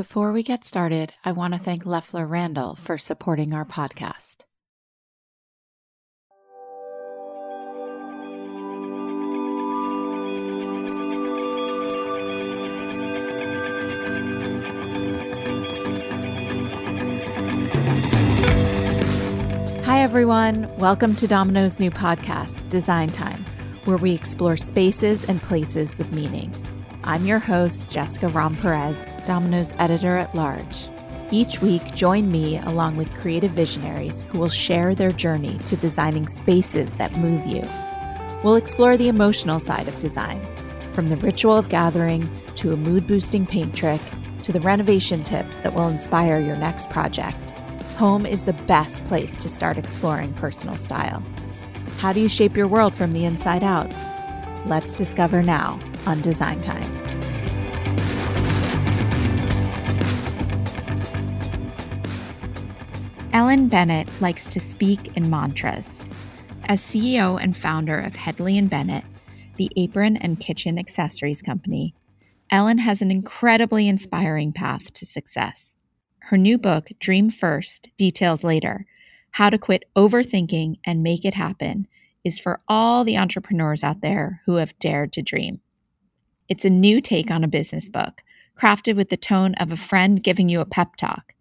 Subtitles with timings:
[0.00, 4.44] Before we get started, I want to thank Loeffler Randall for supporting our podcast.
[19.84, 20.74] Hi, everyone.
[20.78, 23.44] Welcome to Domino's new podcast, Design Time,
[23.84, 26.54] where we explore spaces and places with meaning.
[27.10, 30.88] I'm your host, Jessica Romm Perez, Domino's editor at large.
[31.32, 36.28] Each week, join me along with creative visionaries who will share their journey to designing
[36.28, 37.62] spaces that move you.
[38.44, 40.40] We'll explore the emotional side of design,
[40.92, 44.02] from the ritual of gathering to a mood boosting paint trick
[44.44, 47.50] to the renovation tips that will inspire your next project.
[47.96, 51.24] Home is the best place to start exploring personal style.
[51.98, 53.92] How do you shape your world from the inside out?
[54.64, 57.10] Let's discover now on Design Time.
[63.32, 66.04] Ellen Bennett likes to speak in mantras.
[66.64, 69.04] As CEO and founder of Hedley and Bennett,
[69.56, 71.94] the apron and kitchen accessories company,
[72.50, 75.76] Ellen has an incredibly inspiring path to success.
[76.24, 78.86] Her new book, Dream First, Details Later
[79.32, 81.86] How to Quit Overthinking and Make It Happen,
[82.24, 85.60] is for all the entrepreneurs out there who have dared to dream.
[86.50, 88.22] It's a new take on a business book,
[88.58, 91.32] crafted with the tone of a friend giving you a pep talk.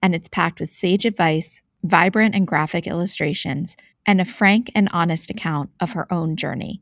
[0.00, 5.30] And it's packed with sage advice, vibrant and graphic illustrations, and a frank and honest
[5.30, 6.80] account of her own journey.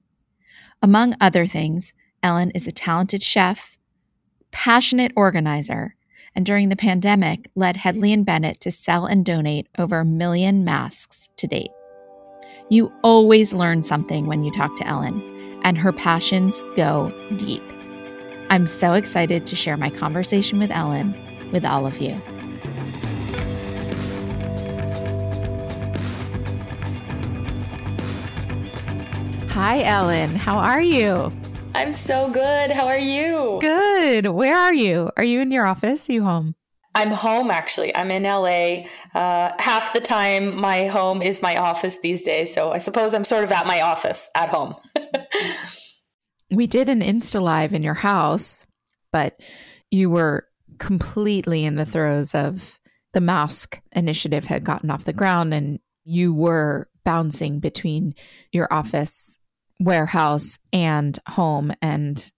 [0.83, 3.79] Among other things, Ellen is a talented chef,
[4.51, 5.97] passionate organizer,
[6.35, 10.65] and during the pandemic led Hedley and Bennett to sell and donate over a million
[10.65, 11.71] masks to date.
[12.69, 17.63] You always learn something when you talk to Ellen, and her passions go deep.
[18.51, 21.17] I'm so excited to share my conversation with Ellen
[21.53, 22.21] with all of you.
[29.51, 30.35] Hi, Ellen.
[30.35, 31.33] How are you?
[31.75, 32.71] I'm so good.
[32.71, 33.59] How are you?
[33.61, 34.27] Good.
[34.29, 35.11] Where are you?
[35.17, 36.09] Are you in your office?
[36.09, 36.55] Are you home?
[36.95, 37.95] I'm home actually.
[37.95, 38.87] I'm in LA.
[39.15, 42.53] Uh, half the time, my home is my office these days.
[42.53, 44.75] So I suppose I'm sort of at my office at home.
[46.51, 48.67] we did an Insta Live in your house,
[49.13, 49.41] but
[49.91, 50.47] you were
[50.79, 52.81] completely in the throes of
[53.13, 58.15] the mask initiative had gotten off the ground and you were bouncing between
[58.53, 59.39] your office,
[59.79, 61.73] warehouse, and home.
[61.83, 62.31] And,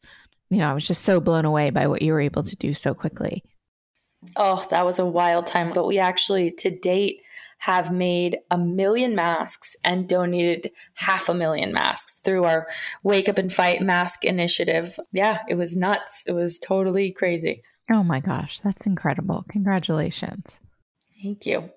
[0.51, 2.75] you know, I was just so blown away by what you were able to do
[2.75, 3.43] so quickly.
[4.37, 5.73] Oh, that was a wild time.
[5.73, 7.23] But we actually, to date,
[7.59, 12.67] have made a million masks and donated half a million masks through our
[13.05, 14.99] Wake Up and Fight mask initiative.
[15.13, 16.25] Yeah, it was nuts.
[16.27, 17.63] It was totally crazy.
[17.89, 19.45] Oh my gosh, that's incredible.
[19.49, 20.59] Congratulations.
[21.23, 21.71] Thank you.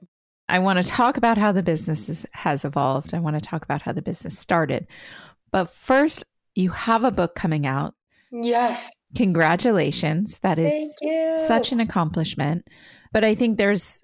[0.50, 3.14] I want to talk about how the business is, has evolved.
[3.14, 4.88] I want to talk about how the business started.
[5.52, 6.24] But first,
[6.56, 7.94] you have a book coming out.
[8.32, 8.92] Yes.
[9.16, 10.40] Congratulations.
[10.44, 10.96] That is
[11.48, 12.68] such an accomplishment.
[13.12, 14.02] But I think there's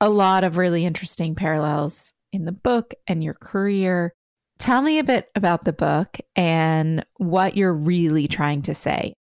[0.00, 4.12] a lot of really interesting parallels in the book and your career.
[4.58, 9.12] Tell me a bit about the book and what you're really trying to say.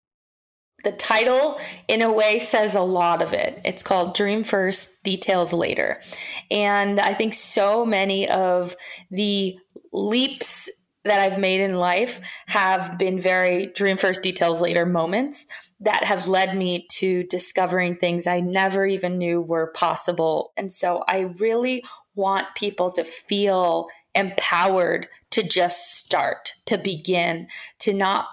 [0.85, 1.59] The title,
[1.89, 3.61] in a way, says a lot of it.
[3.65, 6.01] It's called Dream First, Details Later.
[6.51, 8.77] And I think so many of
[9.11, 9.57] the
[9.93, 10.71] leaps
[11.05, 15.47] that I've made in life have been very dream first, details later moments
[15.81, 20.53] that have led me to discovering things I never even knew were possible.
[20.57, 21.85] And so I really
[22.15, 27.49] want people to feel empowered to just start, to begin,
[27.81, 28.29] to not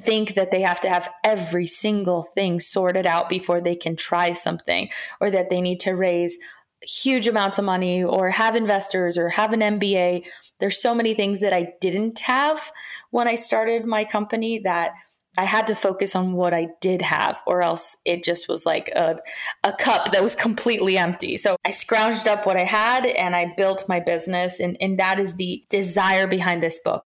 [0.00, 4.32] think that they have to have every single thing sorted out before they can try
[4.32, 4.88] something
[5.20, 6.38] or that they need to raise
[6.86, 10.26] huge amounts of money or have investors or have an MBA.
[10.60, 12.70] There's so many things that I didn't have
[13.10, 14.92] when I started my company that
[15.38, 18.88] I had to focus on what I did have, or else it just was like
[18.88, 19.18] a,
[19.64, 21.36] a cup that was completely empty.
[21.36, 24.60] So I scrounged up what I had and I built my business.
[24.60, 27.04] And, and that is the desire behind this book.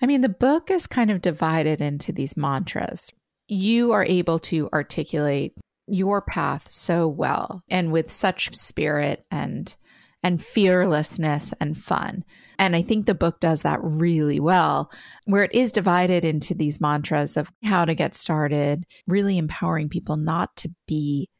[0.00, 3.10] I mean, the book is kind of divided into these mantras.
[3.46, 5.52] You are able to articulate
[5.92, 9.76] your path so well and with such spirit and
[10.22, 12.24] and fearlessness and fun.
[12.58, 14.92] And I think the book does that really well,
[15.24, 20.16] where it is divided into these mantras of how to get started, really empowering people
[20.16, 21.30] not to be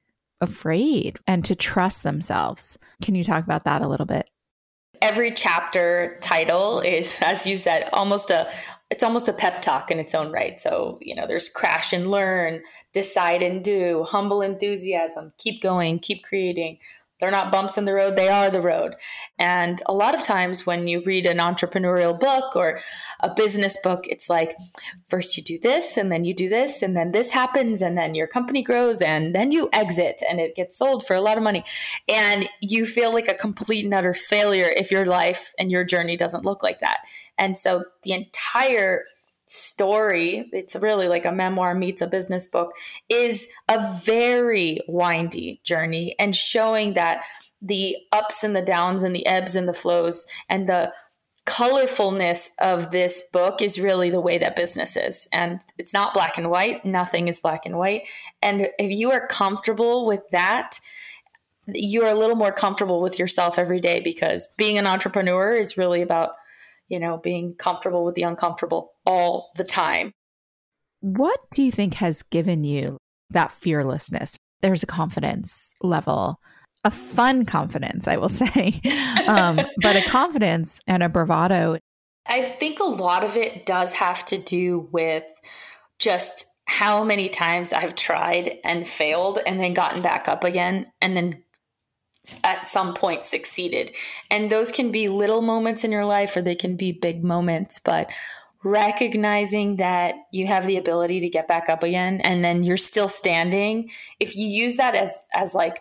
[0.41, 2.79] afraid and to trust themselves.
[3.03, 4.31] Can you talk about that a little bit?
[5.03, 8.51] Every chapter title is, as you said, almost a
[8.91, 10.61] it's almost a pep talk in its own right.
[10.61, 16.25] So, you know, there's crash and learn, decide and do, humble enthusiasm, keep going, keep
[16.25, 16.79] creating,
[17.21, 18.97] they're not bumps in the road, they are the road.
[19.39, 22.81] And a lot of times when you read an entrepreneurial book or
[23.21, 24.57] a business book, it's like
[25.07, 28.15] first you do this and then you do this and then this happens and then
[28.15, 31.43] your company grows and then you exit and it gets sold for a lot of
[31.43, 31.65] money.
[32.09, 36.17] And you feel like a complete and utter failure if your life and your journey
[36.17, 37.01] doesn't look like that.
[37.39, 39.05] And so the entire
[39.51, 42.73] story, it's really like a memoir meets a business book,
[43.09, 47.25] is a very windy journey and showing that
[47.61, 50.93] the ups and the downs and the ebbs and the flows and the
[51.47, 55.27] colorfulness of this book is really the way that business is.
[55.33, 58.03] And it's not black and white, nothing is black and white.
[58.41, 60.79] And if you are comfortable with that,
[61.67, 66.03] you're a little more comfortable with yourself every day because being an entrepreneur is really
[66.03, 66.35] about
[66.91, 70.13] you know, being comfortable with the uncomfortable all the time.
[71.01, 72.97] What do you think has given you
[73.31, 74.37] that fearlessness?
[74.61, 76.39] There's a confidence level,
[76.85, 78.81] a fun confidence, I will say,
[79.27, 81.79] um, but a confidence and a bravado.
[82.27, 85.25] I think a lot of it does have to do with
[85.99, 91.17] just how many times I've tried and failed and then gotten back up again and
[91.17, 91.43] then
[92.45, 93.93] at some point succeeded.
[94.31, 97.81] And those can be little moments in your life or they can be big moments,
[97.81, 98.11] but
[98.63, 103.09] recognizing that you have the ability to get back up again and then you're still
[103.09, 105.79] standing, if you use that as as like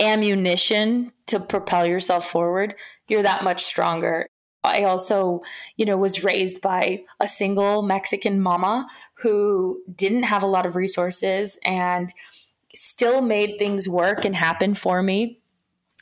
[0.00, 2.74] ammunition to propel yourself forward,
[3.08, 4.26] you're that much stronger.
[4.64, 5.42] I also,
[5.76, 10.76] you know, was raised by a single Mexican mama who didn't have a lot of
[10.76, 12.12] resources and
[12.74, 15.40] still made things work and happen for me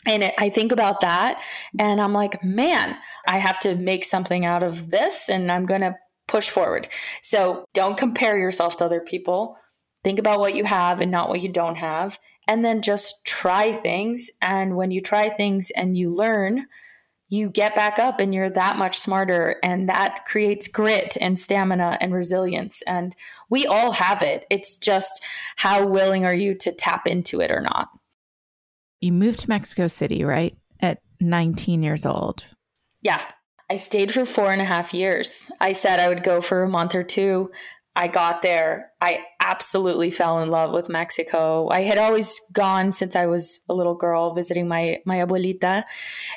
[0.06, 1.40] and it, I think about that
[1.78, 2.96] and I'm like, man,
[3.28, 5.96] I have to make something out of this and I'm going to
[6.28, 6.88] push forward.
[7.22, 9.58] So don't compare yourself to other people.
[10.04, 12.18] Think about what you have and not what you don't have.
[12.48, 14.30] And then just try things.
[14.40, 16.66] And when you try things and you learn,
[17.28, 19.56] you get back up and you're that much smarter.
[19.64, 22.82] And that creates grit and stamina and resilience.
[22.86, 23.16] And
[23.50, 24.46] we all have it.
[24.48, 25.24] It's just
[25.56, 27.88] how willing are you to tap into it or not
[29.00, 30.56] you moved to Mexico City, right?
[30.80, 32.44] At 19 years old.
[33.02, 33.22] Yeah.
[33.68, 35.50] I stayed for four and a half years.
[35.60, 37.50] I said I would go for a month or two.
[37.96, 38.92] I got there.
[39.00, 41.68] I absolutely fell in love with Mexico.
[41.70, 45.84] I had always gone since I was a little girl visiting my my abuelita,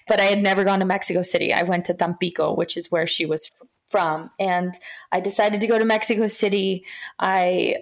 [0.08, 1.54] but I had never gone to Mexico City.
[1.54, 3.52] I went to Tampico, which is where she was
[3.90, 4.74] from, and
[5.12, 6.86] I decided to go to Mexico City.
[7.20, 7.76] I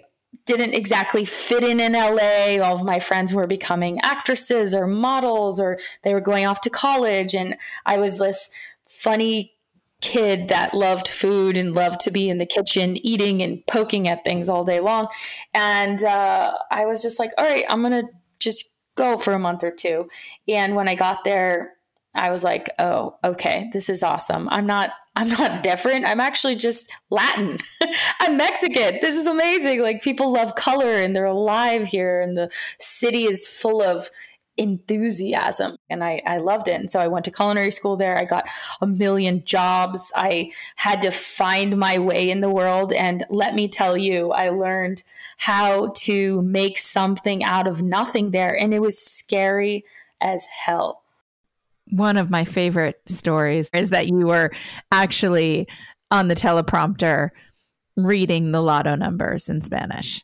[0.45, 2.63] didn't exactly fit in in LA.
[2.63, 6.69] All of my friends were becoming actresses or models, or they were going off to
[6.71, 7.35] college.
[7.35, 7.55] And
[7.85, 8.49] I was this
[8.89, 9.53] funny
[10.01, 14.23] kid that loved food and loved to be in the kitchen eating and poking at
[14.23, 15.07] things all day long.
[15.53, 18.07] And uh, I was just like, all right, I'm going to
[18.39, 20.07] just go for a month or two.
[20.47, 21.73] And when I got there,
[22.13, 24.49] I was like, oh, okay, this is awesome.
[24.49, 26.05] I'm not I'm not different.
[26.05, 27.57] I'm actually just Latin.
[28.19, 28.99] I'm Mexican.
[29.01, 29.81] This is amazing.
[29.81, 34.09] Like people love color and they're alive here and the city is full of
[34.57, 36.79] enthusiasm and I, I loved it.
[36.79, 38.17] And so i went to culinary school there.
[38.17, 38.47] I got
[38.81, 40.11] a million jobs.
[40.15, 42.91] I had to find my way in the world.
[42.91, 45.03] And let me tell you i learned
[45.37, 49.85] how to make something out of nothing there and it was scary
[50.19, 51.03] as hell.
[51.89, 54.51] One of my favorite stories is that you were
[54.91, 55.67] actually
[56.11, 57.29] on the teleprompter
[57.95, 60.23] reading the lotto numbers in Spanish.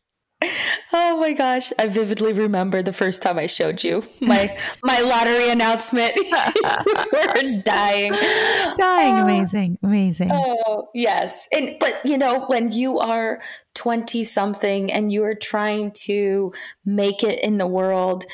[0.96, 5.50] Oh my gosh, I vividly remember the first time I showed you my my lottery
[5.50, 6.14] announcement.
[7.12, 8.14] We're dying.
[8.78, 10.30] Dying, uh, amazing, amazing.
[10.32, 11.48] Oh, yes.
[11.52, 13.42] And but you know, when you are
[13.74, 16.54] 20 something and you are trying to
[16.86, 18.26] make it in the world,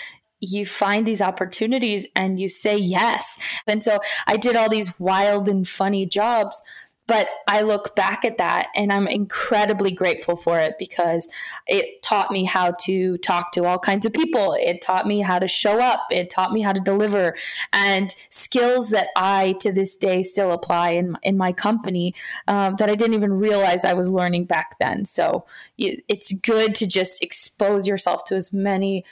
[0.42, 3.38] you find these opportunities and you say yes.
[3.68, 6.62] And so I did all these wild and funny jobs,
[7.10, 11.28] but I look back at that and I'm incredibly grateful for it because
[11.66, 14.54] it taught me how to talk to all kinds of people.
[14.54, 16.02] It taught me how to show up.
[16.12, 17.36] It taught me how to deliver
[17.74, 22.14] and skills that I to this day still apply in, in my company
[22.48, 25.04] um, that I didn't even realize I was learning back then.
[25.04, 25.48] So
[25.80, 29.04] it's good to just expose yourself to as many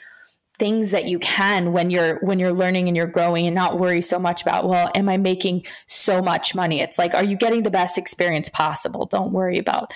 [0.58, 4.02] things that you can when you're when you're learning and you're growing and not worry
[4.02, 6.80] so much about well am i making so much money?
[6.80, 9.06] It's like are you getting the best experience possible?
[9.06, 9.92] Don't worry about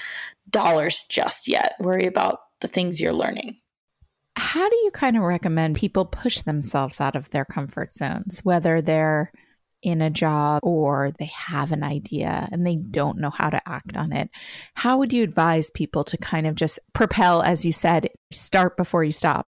[0.50, 1.74] dollars just yet.
[1.80, 3.56] Worry about the things you're learning.
[4.36, 8.80] How do you kind of recommend people push themselves out of their comfort zones whether
[8.80, 9.30] they're
[9.82, 13.96] in a job or they have an idea and they don't know how to act
[13.96, 14.30] on it,
[14.74, 19.04] how would you advise people to kind of just propel, as you said, start before
[19.04, 19.46] you stop?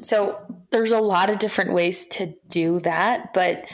[0.00, 0.38] So
[0.70, 3.64] there's a lot of different ways to do that, but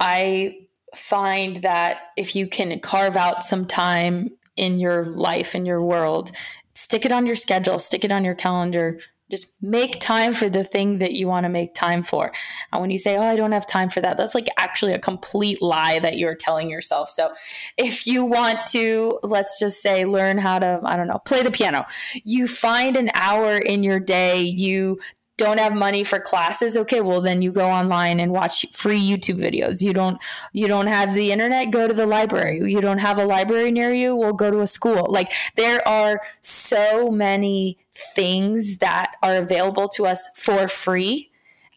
[0.00, 0.58] I
[0.94, 6.30] find that if you can carve out some time in your life, in your world,
[6.74, 8.98] stick it on your schedule, stick it on your calendar,
[9.30, 12.32] just make time for the thing that you want to make time for.
[12.70, 14.98] And when you say, Oh, I don't have time for that, that's like actually a
[14.98, 17.08] complete lie that you're telling yourself.
[17.08, 17.32] So
[17.78, 21.50] if you want to, let's just say, learn how to, I don't know, play the
[21.50, 21.86] piano,
[22.24, 25.00] you find an hour in your day, you
[25.36, 29.40] don't have money for classes okay well then you go online and watch free youtube
[29.40, 29.82] videos.
[29.82, 30.18] You don't
[30.52, 32.60] you don't have the internet go to the library.
[32.70, 35.06] You don't have a library near you well go to a school.
[35.10, 41.31] Like there are so many things that are available to us for free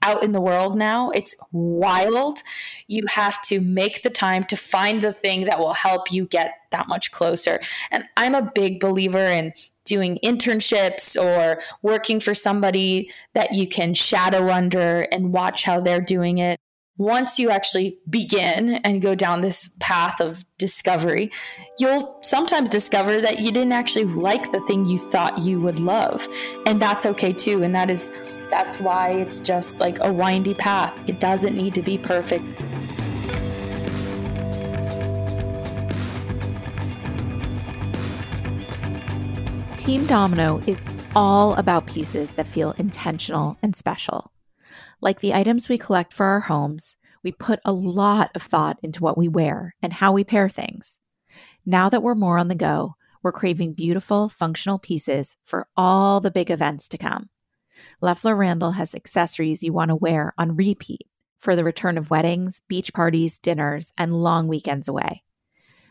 [0.05, 1.09] out in the world now.
[1.09, 2.39] It's wild.
[2.87, 6.53] You have to make the time to find the thing that will help you get
[6.71, 7.59] that much closer.
[7.91, 9.53] And I'm a big believer in
[9.85, 16.01] doing internships or working for somebody that you can shadow under and watch how they're
[16.01, 16.59] doing it.
[16.97, 21.29] Once you actually begin and go down this path of discovery,
[21.77, 26.25] you'll sometimes discover that you didn't actually like the thing you thought you would love.
[26.65, 27.63] And that's okay too.
[27.63, 28.11] And that is
[28.49, 30.97] that's why it's just like a windy path.
[31.09, 32.47] It doesn't need to be perfect.
[39.77, 40.81] Team Domino is
[41.13, 44.31] all about pieces that feel intentional and special.
[45.05, 49.03] Like the items we collect for our homes, we put a lot of thought into
[49.03, 50.97] what we wear and how we pair things.
[51.63, 56.31] Now that we're more on the go, we're craving beautiful, functional pieces for all the
[56.31, 57.29] big events to come.
[58.01, 61.05] Loeffler Randall has accessories you want to wear on repeat
[61.37, 65.21] for the return of weddings, beach parties, dinners, and long weekends away.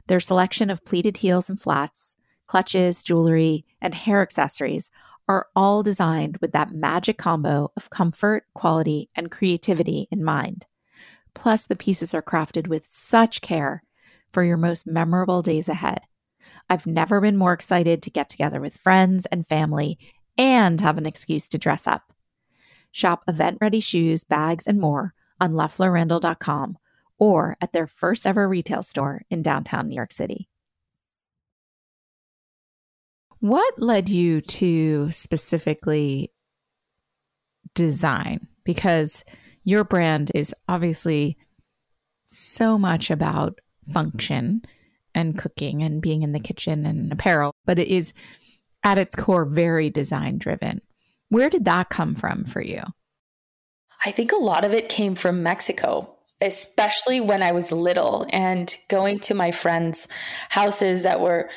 [0.09, 2.16] Their selection of pleated heels and flats,
[2.49, 4.90] clutches, jewelry, and hair accessories
[5.28, 10.66] are all designed with that magic combo of comfort, quality, and creativity in mind.
[11.34, 13.82] Plus, the pieces are crafted with such care
[14.32, 16.00] for your most memorable days ahead.
[16.68, 19.98] I've never been more excited to get together with friends and family
[20.36, 22.12] and have an excuse to dress up.
[22.90, 26.78] Shop event ready shoes, bags, and more on LoefflerRandall.com
[27.18, 30.48] or at their first ever retail store in downtown New York City.
[33.44, 36.32] What led you to specifically
[37.74, 38.48] design?
[38.64, 39.22] Because
[39.62, 41.36] your brand is obviously
[42.24, 43.58] so much about
[43.92, 44.62] function
[45.14, 48.14] and cooking and being in the kitchen and apparel, but it is
[48.82, 50.80] at its core very design driven.
[51.28, 52.82] Where did that come from for you?
[54.06, 58.74] I think a lot of it came from Mexico, especially when I was little and
[58.88, 60.08] going to my friends'
[60.48, 61.50] houses that were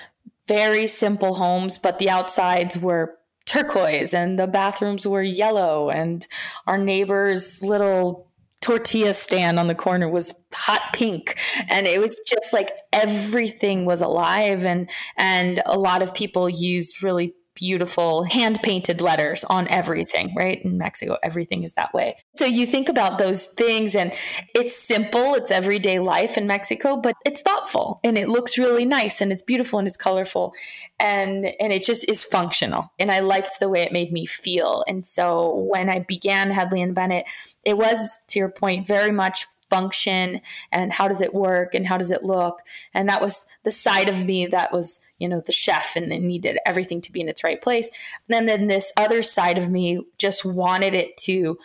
[0.47, 6.27] very simple homes, but the outsides were turquoise and the bathrooms were yellow and
[6.67, 8.27] our neighbor's little
[8.61, 11.37] tortilla stand on the corner was hot pink.
[11.69, 17.01] And it was just like everything was alive and and a lot of people used
[17.03, 20.61] really beautiful hand painted letters on everything, right?
[20.63, 22.15] In Mexico, everything is that way.
[22.35, 24.13] So you think about those things and
[24.53, 29.21] it's simple, it's everyday life in Mexico, but it's thoughtful and it looks really nice
[29.21, 30.53] and it's beautiful and it's colorful
[30.99, 32.91] and and it just is functional.
[32.99, 34.83] And I liked the way it made me feel.
[34.87, 37.25] And so when I began Hedley and Bennett,
[37.65, 40.39] it was to your point very much function
[40.71, 42.61] and how does it work and how does it look
[42.93, 46.21] and that was the side of me that was you know the chef and it
[46.21, 47.89] needed everything to be in its right place
[48.29, 51.57] and then this other side of me just wanted it to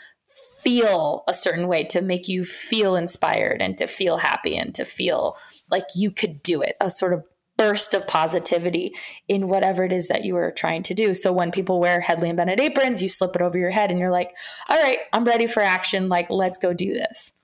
[0.62, 4.84] feel a certain way to make you feel inspired and to feel happy and to
[4.84, 5.36] feel
[5.70, 7.24] like you could do it a sort of
[7.56, 8.92] burst of positivity
[9.28, 11.14] in whatever it is that you are trying to do.
[11.14, 14.00] So when people wear Hedley and Bennett aprons, you slip it over your head and
[14.00, 14.34] you're like,
[14.68, 16.08] all right, I'm ready for action.
[16.08, 17.34] Like, let's go do this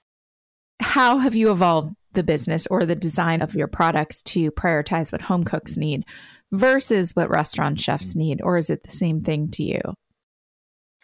[0.80, 5.23] how have you evolved the business or the design of your products to prioritize what
[5.23, 6.04] home cooks need
[6.52, 8.40] versus what restaurant chefs need?
[8.42, 9.80] Or is it the same thing to you?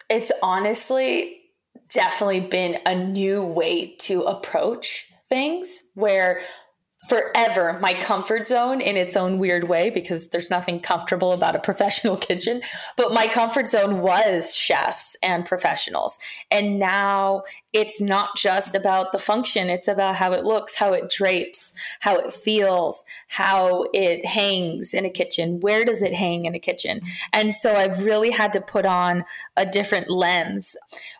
[0.09, 1.41] It's honestly
[1.93, 6.41] definitely been a new way to approach things where
[7.07, 11.59] forever my comfort zone in its own weird way because there's nothing comfortable about a
[11.65, 12.61] professional kitchen
[12.97, 16.17] but my comfort zone was chefs and professionals
[16.51, 17.43] and now
[17.75, 22.15] it's not just about the function, it's about how it looks, how it drapes, how
[22.15, 25.59] it feels, how it hangs in a kitchen.
[25.59, 27.01] Where does it hang in a kitchen?
[27.33, 29.25] And so I've really had to put on
[29.57, 30.77] a different lens.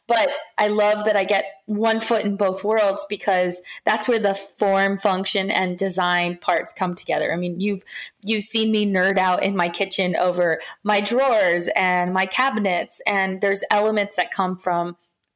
[0.07, 4.33] But I love that I get one foot in both worlds because that's where the
[4.33, 7.33] form, function, and design parts come together.
[7.33, 7.83] I mean, you've
[8.23, 13.41] you've seen me nerd out in my kitchen over my drawers and my cabinets, and
[13.41, 14.95] there's elements that come from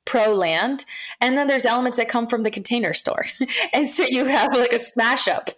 [0.09, 0.85] pro land
[1.21, 3.25] and then there's elements that come from the container store.
[3.73, 5.49] And so you have like a smash up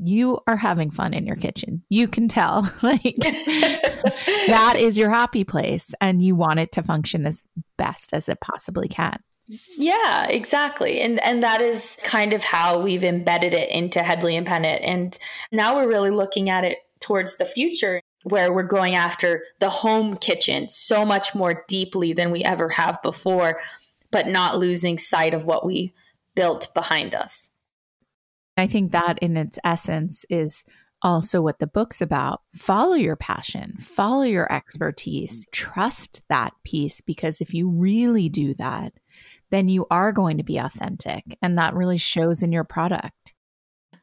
[0.00, 1.82] you are having fun in your kitchen.
[1.88, 2.70] You can tell.
[2.82, 3.16] Like
[4.46, 7.42] that is your happy place and you want it to function as
[7.76, 9.18] best as it possibly can.
[9.76, 11.00] Yeah, exactly.
[11.00, 14.80] And and that is kind of how we've embedded it into Hedley and Bennett.
[14.82, 15.18] And
[15.50, 20.16] now we're really looking at it towards the future where we're going after the home
[20.16, 23.60] kitchen so much more deeply than we ever have before,
[24.10, 25.94] but not losing sight of what we
[26.34, 27.52] built behind us.
[28.56, 30.64] I think that in its essence is
[31.00, 32.42] also what the book's about.
[32.54, 38.92] Follow your passion, follow your expertise, trust that piece because if you really do that,
[39.50, 43.34] then you are going to be authentic and that really shows in your product.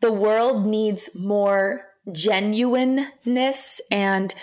[0.01, 4.33] The world needs more genuineness and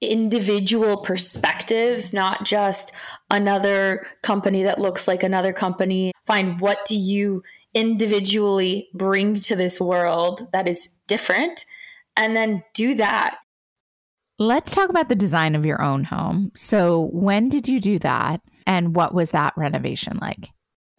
[0.00, 2.92] individual perspectives, not just
[3.30, 6.12] another company that looks like another company.
[6.24, 7.42] Find what do you
[7.74, 11.64] individually bring to this world that is different
[12.16, 13.38] and then do that.
[14.38, 16.52] Let's talk about the design of your own home.
[16.56, 20.50] So, when did you do that and what was that renovation like?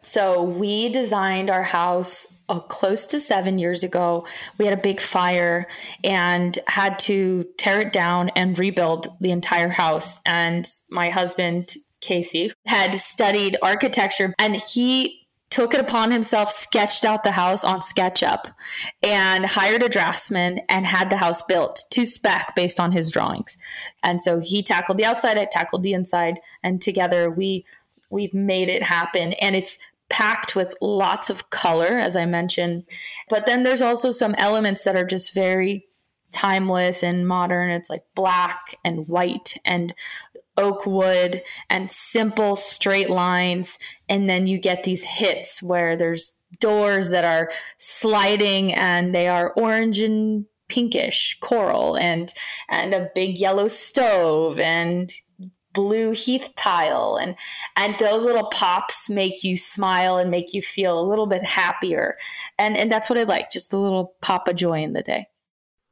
[0.04, 4.28] So we designed our house uh, close to seven years ago.
[4.60, 5.68] We had a big fire
[6.04, 10.20] and had to tear it down and rebuild the entire house.
[10.26, 17.24] And my husband, Casey, had studied architecture and he took it upon himself, sketched out
[17.24, 18.52] the house on SketchUp,
[19.04, 23.58] and hired a draftsman and had the house built to spec based on his drawings.
[24.04, 27.66] And so he tackled the outside, I tackled the inside, and together we
[28.10, 29.34] we've made it happen.
[29.34, 29.80] And it's
[30.14, 32.84] packed with lots of color, as I mentioned.
[33.30, 35.88] But then there's also some elements that are just very
[36.32, 37.72] timeless and modern.
[37.72, 39.96] It's like black and white and
[40.56, 43.80] oak wood and simple straight lines.
[44.08, 49.52] And then you get these hits where there's doors that are sliding and they are
[49.54, 52.34] orange and pinkish coral and
[52.70, 55.12] and a big yellow stove and
[55.74, 57.18] blue heath tile.
[57.22, 57.36] And
[57.76, 62.18] and those little pops make you smile and make you feel a little bit happier.
[62.58, 65.28] And and that's what i like just a little pop of joy in the day.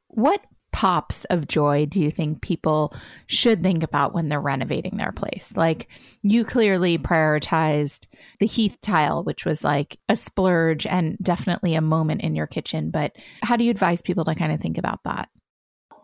[0.08, 2.94] What pops of joy do you think people
[3.26, 5.52] should think about when they're renovating their place?
[5.54, 5.88] Like
[6.22, 8.06] you clearly prioritized
[8.40, 12.90] the heath tile which was like a splurge and definitely a moment in your kitchen
[12.90, 15.28] but how do you advise people to kind of think about that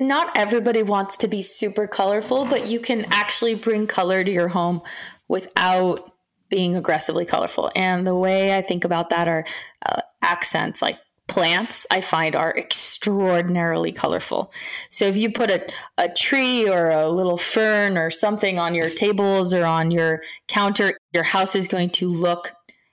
[0.00, 4.48] not everybody wants to be super colorful, but you can actually bring color to your
[4.48, 4.82] home
[5.28, 6.12] without
[6.48, 7.70] being aggressively colorful.
[7.74, 9.44] And the way I think about that are
[9.84, 14.50] uh, accents like plants I find are extraordinarily colorful.
[14.88, 15.66] So if you put a,
[15.98, 20.98] a tree or a little fern or something on your tables or on your counter,
[21.12, 22.52] your house is going to look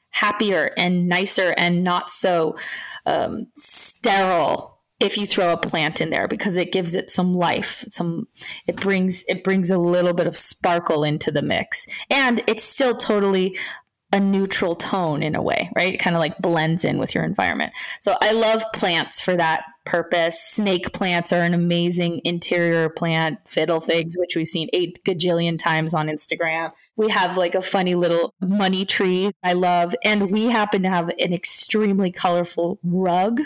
[0.09, 2.57] happier and nicer and not so
[3.05, 7.83] um, sterile if you throw a plant in there because it gives it some life
[7.89, 8.27] some
[8.67, 11.87] it brings it brings a little bit of sparkle into the mix.
[12.09, 13.57] And it's still totally
[14.13, 15.93] a neutral tone in a way right?
[15.93, 17.73] It kind of like blends in with your environment.
[17.99, 20.41] So i love plants for that purpose.
[20.41, 23.39] Snake plants are an amazing interior plant.
[23.45, 26.71] Fiddle figs which we've seen eight gajillion times on instagram.
[26.95, 29.93] We have like a funny little money tree I love.
[30.05, 33.41] And we happen to have an extremely colorful rug,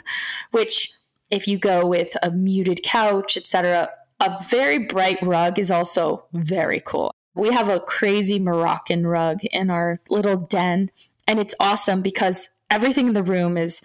[0.51, 0.91] which
[1.31, 3.89] if you go with a muted couch, etc.,
[4.19, 7.13] a very bright rug is also very cool.
[7.35, 10.91] We have a crazy Moroccan rug in our little den,
[11.27, 13.81] and it's awesome because everything in the room is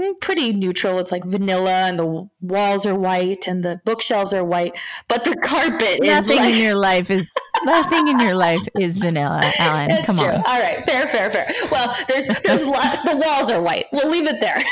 [0.00, 0.98] Mm, pretty neutral.
[0.98, 4.76] It's like vanilla, and the walls are white, and the bookshelves are white,
[5.08, 7.28] but the carpet nothing like- in your life is
[7.64, 9.88] nothing in your life is vanilla, Ellen.
[9.88, 10.26] That's Come true.
[10.28, 10.36] on.
[10.46, 11.52] All right, fair, fair, fair.
[11.70, 13.86] Well, there's there's lot, the walls are white.
[13.92, 14.62] We'll leave it there,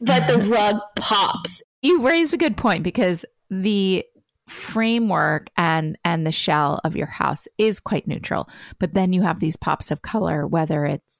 [0.00, 1.62] but the rug pops.
[1.82, 4.04] You raise a good point because the
[4.48, 8.48] framework and and the shell of your house is quite neutral
[8.80, 11.19] but then you have these pops of color whether it's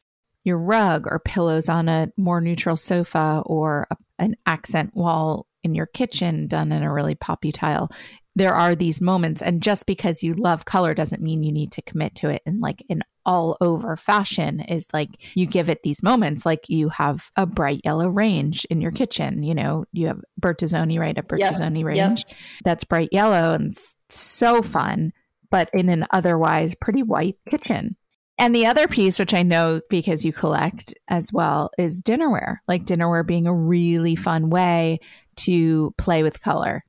[0.51, 5.75] your rug or pillows on a more neutral sofa or a, an accent wall in
[5.75, 7.91] your kitchen done in a really poppy tile
[8.37, 11.83] there are these moments and just because you love color doesn't mean you need to
[11.83, 16.03] commit to it in like an all over fashion is like you give it these
[16.03, 20.21] moments like you have a bright yellow range in your kitchen you know you have
[20.41, 21.87] bertazzoni right a bertazzoni yep.
[21.87, 22.39] range yep.
[22.65, 23.73] that's bright yellow and
[24.09, 25.13] so fun
[25.51, 27.97] but in an otherwise pretty white kitchen
[28.41, 32.85] and the other piece which i know because you collect as well is dinnerware like
[32.85, 34.99] dinnerware being a really fun way
[35.37, 36.83] to play with color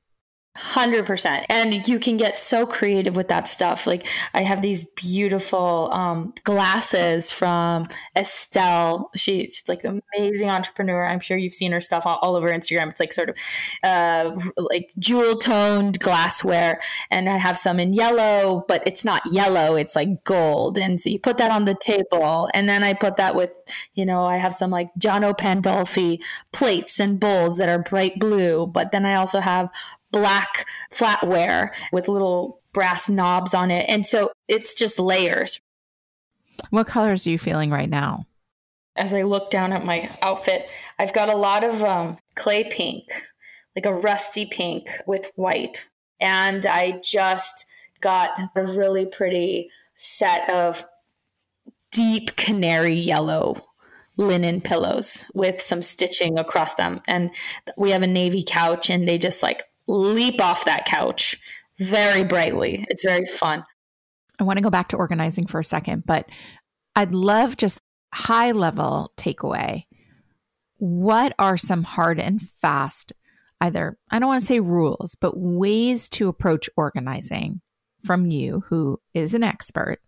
[0.56, 3.86] 100% and you can get so creative with that stuff.
[3.86, 9.10] Like i have these beautiful um, glasses from estelle.
[9.16, 11.06] She's like an amazing entrepreneur.
[11.06, 12.90] I'm sure you've seen her stuff all, all over instagram.
[12.90, 13.38] It's like sort of
[13.82, 16.82] uh, like jewel toned glassware.
[17.10, 20.76] And i have some in yellow but it's not yellow it's like gold.
[20.76, 22.50] And so you put that on the table.
[22.52, 23.52] And then i put that with
[23.94, 28.66] you know i have some like Jono Pandolfi plates and bowls that are bright blue.
[28.66, 29.70] But then i also have
[30.12, 33.86] black flatware with little brass knobs on it.
[33.88, 35.60] And so it's just layers.
[36.70, 38.26] What colors are you feeling right now?
[38.94, 43.04] As I look down at my outfit, I've got a lot of um, clay pink,
[43.74, 45.88] like a rusty pink with white.
[46.20, 47.66] And I just
[48.00, 50.84] got a really pretty set of
[51.90, 53.62] deep canary yellow
[54.16, 57.00] linen pillows with some stitching across them.
[57.06, 57.30] And
[57.76, 61.36] we have a navy couch, and they just like leap off that couch
[61.78, 62.86] very brightly.
[62.88, 63.64] It's very fun.
[64.38, 66.26] I want to go back to organizing for a second, but
[66.96, 67.80] I'd love just
[68.12, 69.84] high level takeaway.
[70.78, 73.12] What are some hard and fast,
[73.60, 77.60] either, I don't want to say rules, but ways to approach organizing
[78.04, 80.00] from you, who is an expert?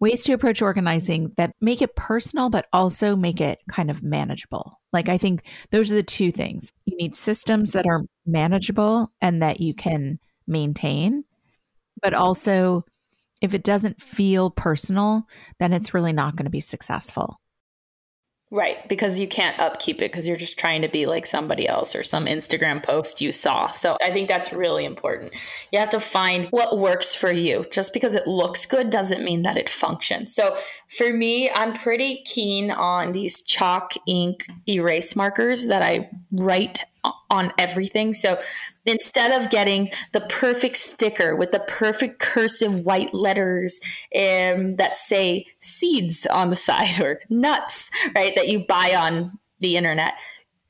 [0.00, 4.80] Ways to approach organizing that make it personal, but also make it kind of manageable.
[4.92, 6.72] Like, I think those are the two things.
[6.86, 11.24] You need systems that are manageable and that you can maintain,
[12.00, 12.84] but also
[13.42, 15.24] if it doesn't feel personal,
[15.58, 17.40] then it's really not going to be successful.
[18.52, 21.94] Right, because you can't upkeep it because you're just trying to be like somebody else
[21.94, 23.70] or some Instagram post you saw.
[23.72, 25.32] So I think that's really important.
[25.72, 27.64] You have to find what works for you.
[27.70, 30.34] Just because it looks good doesn't mean that it functions.
[30.34, 30.56] So
[30.88, 36.84] for me, I'm pretty keen on these chalk ink erase markers that I write
[37.30, 38.14] on everything.
[38.14, 38.40] So
[38.84, 43.80] instead of getting the perfect sticker with the perfect cursive white letters
[44.14, 49.76] um, that say seeds on the side or nuts, right, that you buy on the
[49.76, 50.14] internet,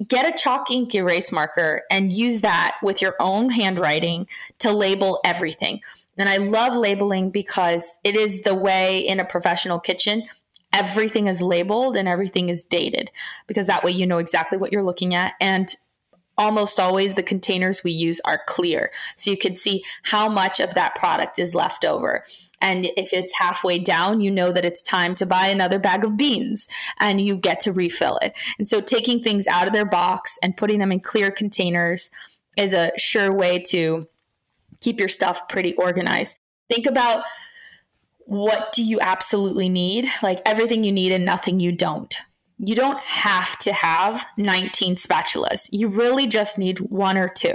[0.07, 4.27] get a chalk ink erase marker and use that with your own handwriting
[4.59, 5.81] to label everything.
[6.16, 10.25] And I love labeling because it is the way in a professional kitchen
[10.73, 13.11] everything is labeled and everything is dated
[13.47, 15.77] because that way you know exactly what you're looking at and
[16.40, 18.90] almost always the containers we use are clear.
[19.14, 22.24] So you can see how much of that product is left over.
[22.62, 26.16] And if it's halfway down, you know that it's time to buy another bag of
[26.16, 26.66] beans
[26.98, 28.33] and you get to refill it.
[28.59, 32.11] And so taking things out of their box and putting them in clear containers
[32.57, 34.09] is a sure way to
[34.81, 36.38] keep your stuff pretty organized.
[36.70, 37.22] Think about
[38.24, 40.07] what do you absolutely need?
[40.22, 42.18] Like everything you need and nothing you don't
[42.62, 45.68] you don't have to have 19 spatulas.
[45.73, 47.55] You really just need one or two.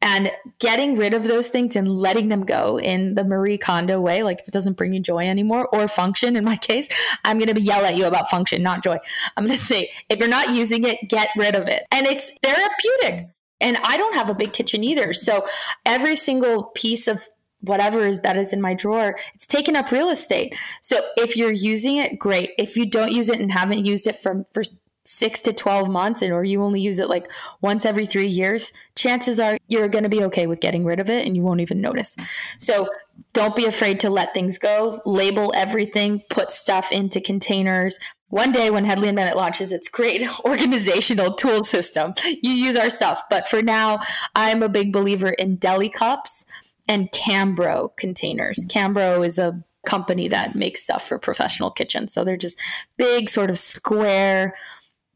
[0.00, 4.22] And getting rid of those things and letting them go in the Marie Kondo way,
[4.22, 6.88] like if it doesn't bring you joy anymore or function, in my case,
[7.24, 8.98] I'm going to yell at you about function, not joy.
[9.36, 11.82] I'm going to say, if you're not using it, get rid of it.
[11.90, 13.30] And it's therapeutic.
[13.60, 15.14] And I don't have a big kitchen either.
[15.14, 15.46] So
[15.86, 17.24] every single piece of
[17.60, 20.56] whatever is that is in my drawer, it's taking up real estate.
[20.82, 22.52] So if you're using it, great.
[22.58, 24.62] If you don't use it and haven't used it for, for
[25.08, 28.72] six to 12 months and or you only use it like once every three years,
[28.94, 31.60] chances are you're going to be okay with getting rid of it and you won't
[31.60, 32.16] even notice.
[32.58, 32.88] So
[33.32, 37.98] don't be afraid to let things go, label everything, put stuff into containers.
[38.28, 42.90] One day when Hedley and Bennett launches its great organizational tool system, you use our
[42.90, 43.22] stuff.
[43.30, 44.00] But for now,
[44.34, 46.44] I'm a big believer in deli cups
[46.88, 48.64] and Cambro containers.
[48.68, 52.12] Cambro is a company that makes stuff for professional kitchens.
[52.12, 52.60] So they're just
[52.96, 54.54] big, sort of square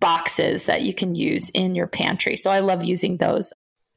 [0.00, 2.36] boxes that you can use in your pantry.
[2.36, 3.52] So I love using those.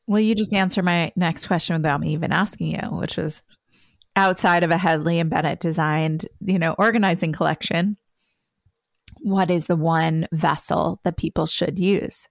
[0.06, 3.42] Well, you just answer my next question without me even asking you, which was
[4.16, 7.98] outside of a Hedley and Bennett designed, you know, organizing collection,
[9.22, 12.28] what is the one vessel that people should use?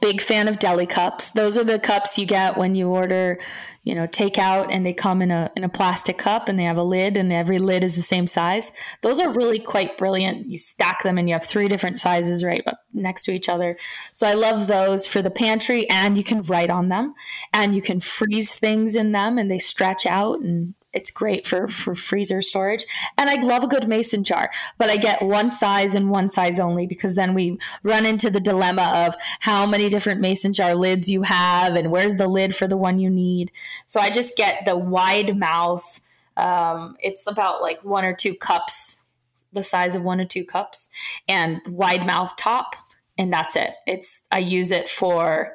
[0.00, 1.30] Big fan of deli cups.
[1.30, 3.40] Those are the cups you get when you order,
[3.82, 6.76] you know, takeout and they come in a in a plastic cup and they have
[6.76, 8.72] a lid and every lid is the same size.
[9.02, 10.46] Those are really quite brilliant.
[10.46, 13.76] You stack them and you have three different sizes right next to each other.
[14.12, 17.14] So I love those for the pantry and you can write on them
[17.52, 21.68] and you can freeze things in them and they stretch out and it's great for
[21.68, 22.84] for freezer storage.
[23.16, 26.58] And I love a good mason jar, but I get one size and one size
[26.58, 31.08] only because then we run into the dilemma of how many different mason jar lids
[31.08, 33.52] you have and where's the lid for the one you need.
[33.86, 36.00] So I just get the wide mouth.
[36.36, 39.04] Um, it's about like one or two cups,
[39.52, 40.90] the size of one or two cups,
[41.28, 42.74] and wide mouth top,
[43.16, 43.72] and that's it.
[43.86, 45.54] It's I use it for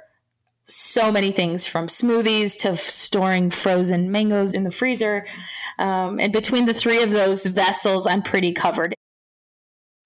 [0.65, 5.25] so many things from smoothies to storing frozen mangoes in the freezer.
[5.77, 8.95] Um, and between the three of those vessels, I'm pretty covered.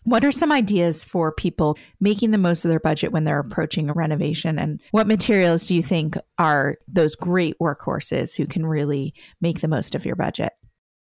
[0.04, 3.90] What are some ideas for people making the most of their budget when they're approaching
[3.90, 4.58] a renovation?
[4.58, 9.68] And what materials do you think are those great workhorses who can really make the
[9.68, 10.54] most of your budget?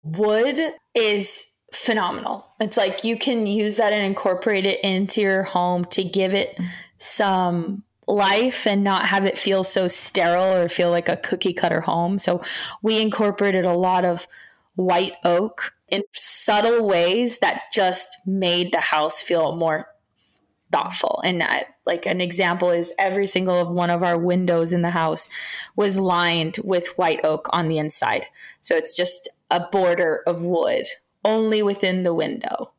[0.03, 0.59] Wood
[0.95, 2.47] is phenomenal.
[2.59, 6.59] It's like you can use that and incorporate it into your home to give it
[6.99, 11.81] some life and not have it feel so sterile or feel like a cookie cutter
[11.81, 12.19] home.
[12.19, 12.43] So
[12.83, 14.27] we incorporated a lot of
[14.75, 19.87] white oak in subtle ways that just made the house feel more
[20.71, 21.21] thoughtful.
[21.25, 21.43] And
[21.85, 25.29] like an example is every single of one of our windows in the house
[25.75, 28.27] was lined with white oak on the inside.
[28.61, 30.87] So it's just a border of wood
[31.25, 32.73] only within the window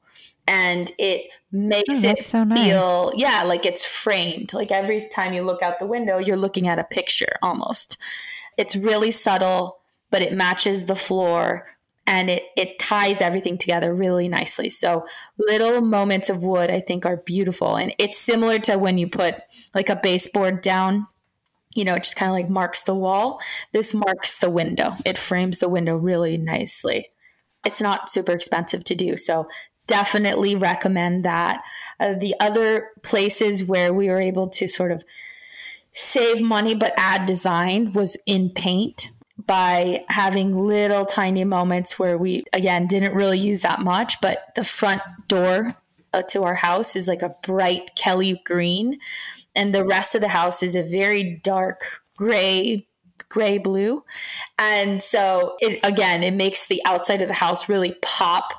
[0.51, 2.59] and it makes oh, it so nice.
[2.59, 4.53] feel yeah like it's framed.
[4.53, 7.97] Like every time you look out the window you're looking at a picture almost.
[8.57, 11.65] It's really subtle but it matches the floor
[12.05, 14.69] and it it ties everything together really nicely.
[14.69, 15.05] So
[15.39, 19.35] little moments of wood i think are beautiful and it's similar to when you put
[19.73, 21.07] like a baseboard down.
[21.73, 23.39] You know it just kind of like marks the wall.
[23.71, 24.95] This marks the window.
[25.05, 27.11] It frames the window really nicely.
[27.63, 29.17] It's not super expensive to do.
[29.17, 29.47] So
[29.91, 31.61] definitely recommend that.
[31.99, 35.03] Uh, the other places where we were able to sort of
[35.91, 39.09] save money but add design was in paint
[39.45, 44.63] by having little tiny moments where we again didn't really use that much but the
[44.63, 45.75] front door
[46.13, 48.97] uh, to our house is like a bright kelly green
[49.53, 52.87] and the rest of the house is a very dark gray
[53.27, 54.01] gray blue
[54.57, 58.53] and so it again it makes the outside of the house really pop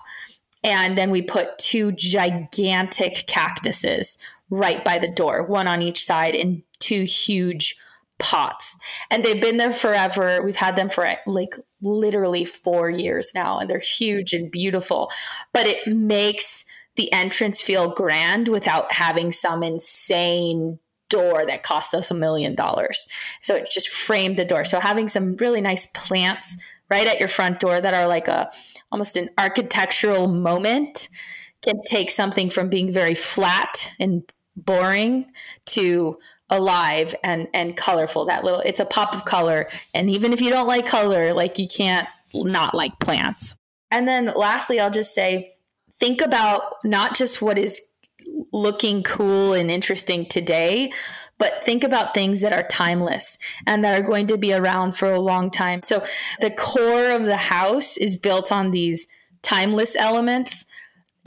[0.65, 4.19] and then we put two gigantic cactuses
[4.51, 7.77] right by the door, one on each side in two huge
[8.19, 8.79] pots.
[9.11, 10.43] And they've been there forever.
[10.43, 11.49] We've had them for like
[11.81, 15.11] literally four years now, and they're huge and beautiful.
[15.53, 16.65] But it makes
[16.97, 23.09] the entrance feel grand without having some insane door that cost us a million dollars.
[23.43, 24.65] So it just framed the door.
[24.65, 26.57] So having some really nice plants
[26.91, 28.51] right at your front door that are like a
[28.91, 31.09] almost an architectural moment.
[31.63, 34.25] Can take something from being very flat and
[34.57, 35.27] boring
[35.67, 36.19] to
[36.51, 38.27] alive and and colorful.
[38.27, 39.67] That little it's a pop of color.
[39.95, 43.57] And even if you don't like color like you can't not like plants.
[43.91, 45.51] And then lastly i'll just say
[45.95, 47.81] think about not just what is
[48.53, 50.93] looking cool and interesting today
[51.43, 55.11] but think about things that are timeless and that are going to be around for
[55.11, 55.83] a long time.
[55.83, 56.05] So
[56.41, 59.09] the core of the house is built on these
[59.43, 60.67] timeless elements,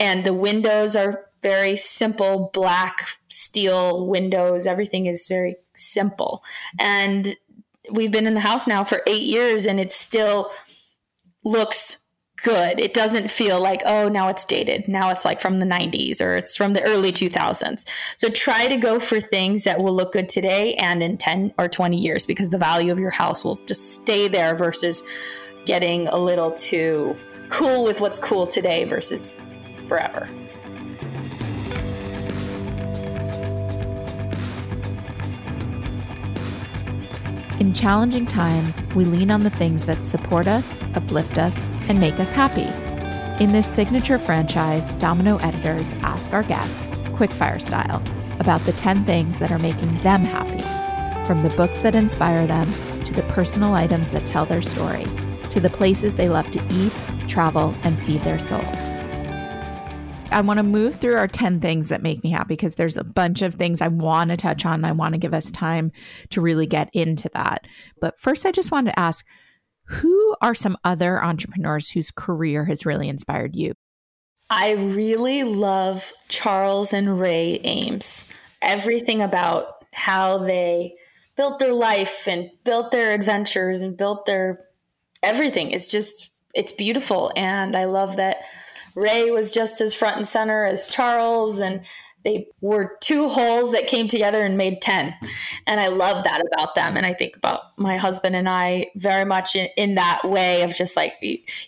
[0.00, 4.66] and the windows are very simple black steel windows.
[4.66, 6.42] Everything is very simple.
[6.80, 7.36] And
[7.92, 10.50] we've been in the house now for eight years, and it still
[11.44, 12.05] looks
[12.42, 12.78] good.
[12.80, 14.88] It doesn't feel like, oh, now it's dated.
[14.88, 17.86] Now it's like from the 90s or it's from the early 2000s.
[18.16, 21.68] So try to go for things that will look good today and in 10 or
[21.68, 25.02] 20 years because the value of your house will just stay there versus
[25.64, 27.16] getting a little too
[27.48, 29.34] cool with what's cool today versus
[29.86, 30.28] forever.
[37.66, 42.20] In challenging times, we lean on the things that support us, uplift us, and make
[42.20, 42.68] us happy.
[43.42, 48.00] In this signature franchise, Domino editors ask our guests, quickfire style,
[48.38, 50.62] about the 10 things that are making them happy.
[51.26, 55.04] From the books that inspire them, to the personal items that tell their story,
[55.50, 56.92] to the places they love to eat,
[57.26, 58.62] travel, and feed their soul.
[60.30, 63.04] I want to move through our 10 things that make me happy because there's a
[63.04, 64.84] bunch of things I want to touch on.
[64.84, 65.92] I want to give us time
[66.30, 67.66] to really get into that.
[68.00, 69.24] But first, I just wanted to ask
[69.86, 73.74] who are some other entrepreneurs whose career has really inspired you?
[74.50, 78.32] I really love Charles and Ray Eames.
[78.62, 80.92] Everything about how they
[81.36, 84.64] built their life and built their adventures and built their
[85.22, 88.38] everything is just it's beautiful and I love that
[88.96, 91.82] Ray was just as front and center as Charles, and
[92.26, 95.14] they were two wholes that came together and made 10.
[95.68, 96.96] And I love that about them.
[96.96, 100.74] And I think about my husband and I very much in, in that way of
[100.74, 101.14] just like,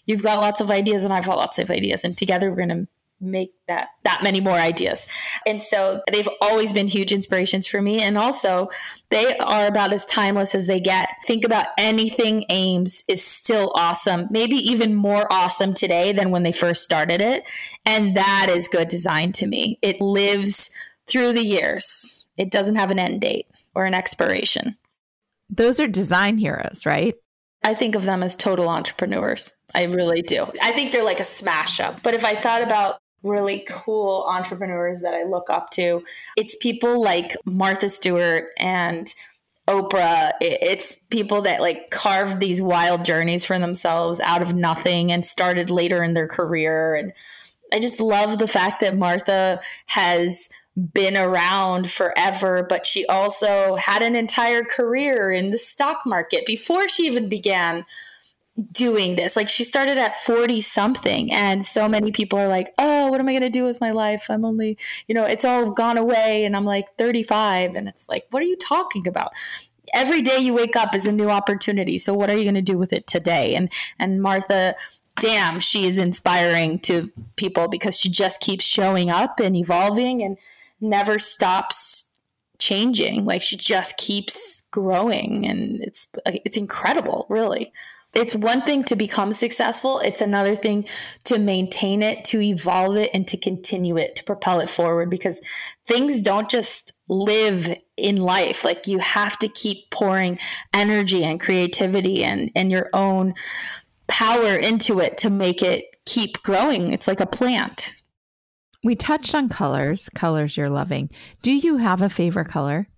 [0.07, 2.03] you've got lots of ideas and I've got lots of ideas.
[2.03, 2.89] And together we're going to
[3.21, 5.09] make that that many more ideas.
[5.47, 8.69] And so they've always been huge inspirations for me and also
[9.11, 11.09] they are about as timeless as they get.
[11.27, 16.53] Think about anything Eames is still awesome, maybe even more awesome today than when they
[16.53, 17.45] first started it,
[17.87, 19.79] and that is good design to me.
[19.81, 20.71] It lives
[21.07, 22.27] through the years.
[22.37, 24.77] It doesn't have an end date or an expiration.
[25.49, 27.15] Those are design heroes, right?
[27.65, 29.57] I think of them as total entrepreneurs.
[29.75, 30.47] I really do.
[30.63, 32.03] I think they're like a smash up.
[32.03, 36.05] But if I thought about really cool entrepreneurs that I look up to.
[36.37, 39.13] It's people like Martha Stewart and
[39.67, 40.33] Oprah.
[40.41, 45.69] It's people that like carved these wild journeys for themselves out of nothing and started
[45.71, 46.95] later in their career.
[46.95, 47.13] And
[47.73, 50.49] I just love the fact that Martha has
[50.95, 56.89] been around forever, but she also had an entire career in the stock market before
[56.89, 57.85] she even began
[58.73, 59.37] doing this.
[59.37, 63.29] Like she started at 40 something and so many people are like, "Oh, what am
[63.29, 64.27] I going to do with my life?
[64.29, 68.27] I'm only, you know, it's all gone away and I'm like 35." And it's like,
[68.31, 69.33] "What are you talking about?"
[69.95, 71.99] Every day you wake up is a new opportunity.
[71.99, 73.55] So what are you going to do with it today?
[73.55, 74.75] And and Martha
[75.21, 80.37] damn, she is inspiring to people because she just keeps showing up and evolving and
[80.81, 82.11] never stops
[82.59, 83.25] changing.
[83.25, 87.73] Like she just keeps growing and it's it's incredible, really
[88.15, 89.99] it's one thing to become successful.
[90.01, 90.87] It's another thing
[91.25, 95.43] to maintain it to evolve it and to continue it to propel it forward because
[95.87, 98.65] things don't just live in life.
[98.65, 100.39] Like you have to keep pouring
[100.73, 103.35] energy and creativity and and your own
[104.07, 106.93] power into it to make it keep growing.
[106.93, 107.95] It's like a plant.
[108.83, 110.09] We touched on colors.
[110.15, 111.11] Colors you're loving.
[111.43, 112.89] Do you have a favorite color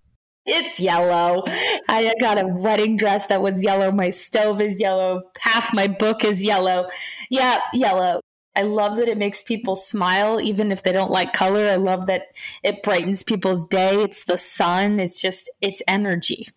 [0.51, 1.45] it's yellow.
[1.89, 3.93] I got a wedding dress that was yellow.
[3.93, 5.23] My stove is yellow.
[5.39, 6.89] Half my book is yellow.
[7.31, 8.21] Yeah, yellow.
[8.57, 11.67] I love that it makes people smile, even if they don't like color.
[11.69, 12.25] I love that
[12.65, 14.03] it brightens people's day.
[14.03, 16.49] It's the sun, it's just, it's energy.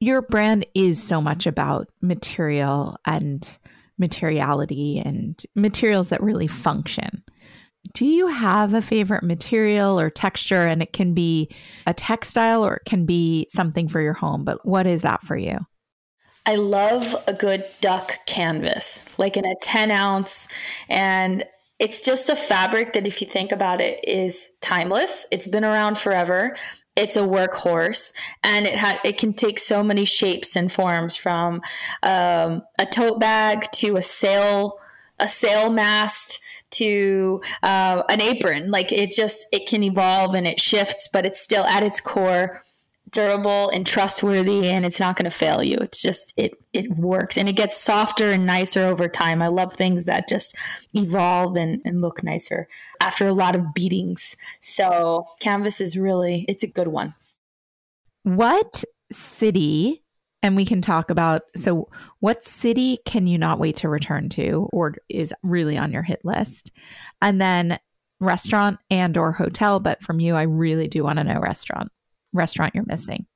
[0.00, 3.58] Your brand is so much about material and
[3.98, 7.22] materiality and materials that really function
[7.94, 10.66] do you have a favorite material or texture?
[10.66, 11.48] And it can be
[11.86, 15.36] a textile or it can be something for your home, but what is that for
[15.36, 15.58] you?
[16.46, 20.48] I love a good duck canvas, like in a 10 ounce.
[20.88, 21.44] And
[21.78, 25.26] it's just a fabric that, if you think about it, is timeless.
[25.30, 26.56] It's been around forever.
[26.96, 28.12] It's a workhorse,
[28.42, 31.60] and it ha- it can take so many shapes and forms, from
[32.02, 34.80] um, a tote bag to a sail
[35.20, 38.70] a sail mast to uh, an apron.
[38.70, 42.62] Like it just it can evolve and it shifts, but it's still at its core
[43.10, 45.76] durable and trustworthy and it's not going to fail you.
[45.80, 49.42] It's just it it works and it gets softer and nicer over time.
[49.42, 50.56] I love things that just
[50.94, 52.68] evolve and, and look nicer
[53.00, 54.36] after a lot of beatings.
[54.60, 57.14] So canvas is really it's a good one.
[58.24, 60.02] What city
[60.42, 61.88] and we can talk about so
[62.20, 66.20] what city can you not wait to return to or is really on your hit
[66.24, 66.72] list?
[67.20, 67.78] And then
[68.20, 71.90] restaurant and or hotel but from you i really do want to know restaurant
[72.32, 73.26] restaurant you're missing.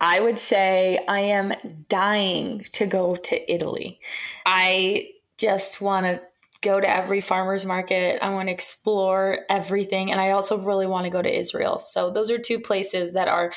[0.00, 1.54] I would say i am
[1.88, 4.00] dying to go to italy.
[4.44, 6.20] I just want to
[6.60, 8.20] go to every farmers market.
[8.22, 11.78] I want to explore everything and i also really want to go to israel.
[11.78, 13.52] So those are two places that are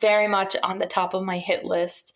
[0.00, 2.12] very much on the top of my hit list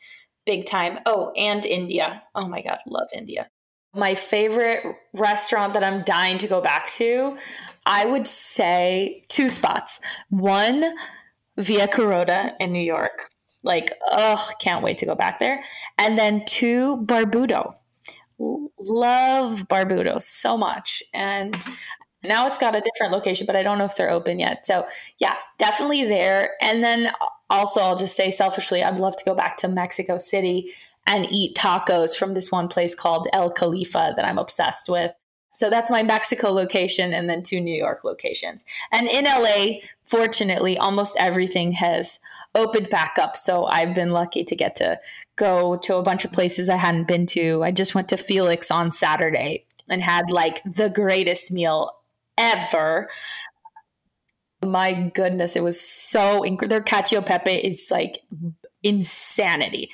[0.49, 0.99] big time.
[1.05, 2.23] Oh, and India.
[2.35, 3.51] Oh my God, love India.
[3.95, 4.83] My favorite
[5.13, 7.37] restaurant that I'm dying to go back to,
[7.85, 10.01] I would say two spots.
[10.31, 10.95] One,
[11.59, 13.29] Via Carota in New York.
[13.63, 15.63] Like, oh, can't wait to go back there.
[15.99, 17.75] And then two, Barbuto.
[18.39, 21.03] Love Barbuto so much.
[21.13, 21.55] And
[22.25, 24.65] now it's got a different location, but I don't know if they're open yet.
[24.65, 24.87] So,
[25.19, 26.55] yeah, definitely there.
[26.63, 27.13] And then
[27.51, 30.73] also, I'll just say selfishly, I'd love to go back to Mexico City
[31.07, 35.13] and eat tacos from this one place called El Califa that I'm obsessed with.
[35.51, 38.65] So that's my Mexico location and then two New York locations.
[38.93, 42.21] And in LA, fortunately, almost everything has
[42.55, 43.37] opened back up.
[43.37, 45.01] So I've been lucky to get to
[45.37, 47.65] go to a bunch of places I hadn't been to.
[47.65, 51.93] I just went to Felix on Saturday and had like the greatest meal
[52.37, 53.09] ever.
[54.65, 56.69] My goodness, it was so incredible.
[56.69, 58.19] Their cacio pepe is like
[58.83, 59.91] insanity.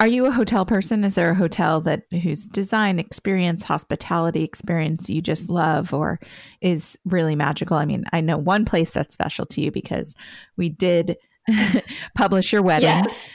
[0.00, 1.04] Are you a hotel person?
[1.04, 6.18] Is there a hotel that whose design experience, hospitality experience you just love or
[6.62, 7.76] is really magical?
[7.76, 10.14] I mean, I know one place that's special to you because
[10.56, 11.18] we did
[12.16, 12.88] publish your wedding.
[12.88, 13.30] Yes.